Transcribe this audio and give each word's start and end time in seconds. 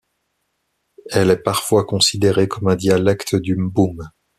Elle 1.11 1.29
est 1.29 1.37
parfois 1.43 1.85
considérée 1.85 2.47
comme 2.47 2.69
un 2.69 2.75
dialecte 2.75 3.35
du 3.35 3.55
mboum. 3.55 4.09